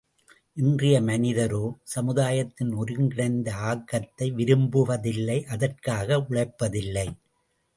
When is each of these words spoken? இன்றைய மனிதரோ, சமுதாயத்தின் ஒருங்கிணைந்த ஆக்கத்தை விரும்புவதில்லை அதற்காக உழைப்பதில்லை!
இன்றைய 0.57 1.01
மனிதரோ, 1.01 1.61
சமுதாயத்தின் 1.83 2.73
ஒருங்கிணைந்த 2.73 3.53
ஆக்கத்தை 3.65 4.31
விரும்புவதில்லை 4.31 5.39
அதற்காக 5.47 6.19
உழைப்பதில்லை! 6.29 7.07